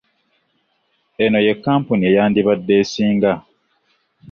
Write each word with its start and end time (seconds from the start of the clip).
Eno 1.23 1.39
ye 1.45 1.53
kkampuni 1.57 2.03
eyandibadde 2.09 2.73
esinga. 2.81 3.31